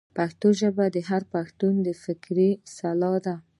پښتو 0.17 0.47
ژبه 0.59 0.85
د 0.95 0.97
هر 1.09 1.21
پښتون 1.33 1.75
فکري 2.03 2.49
سلاح 2.77 3.15
ده. 3.25 3.35